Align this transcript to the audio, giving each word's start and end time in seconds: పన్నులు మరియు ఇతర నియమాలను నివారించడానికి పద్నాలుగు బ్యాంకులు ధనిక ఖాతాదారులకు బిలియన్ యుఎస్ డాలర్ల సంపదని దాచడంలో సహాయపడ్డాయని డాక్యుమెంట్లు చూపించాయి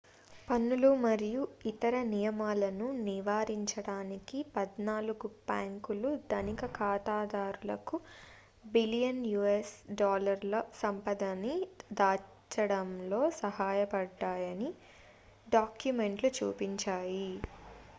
పన్నులు 0.47 0.89
మరియు 1.01 1.41
ఇతర 1.65 1.95
నియమాలను 2.07 2.87
నివారించడానికి 3.03 4.37
పద్నాలుగు 4.55 5.27
బ్యాంకులు 5.43 6.09
ధనిక 6.31 6.69
ఖాతాదారులకు 6.77 7.97
బిలియన్ 8.67 9.23
యుఎస్ 9.27 9.71
డాలర్ల 10.01 10.53
సంపదని 10.81 11.55
దాచడంలో 12.01 13.21
సహాయపడ్డాయని 13.43 14.71
డాక్యుమెంట్లు 15.47 16.31
చూపించాయి 16.39 17.27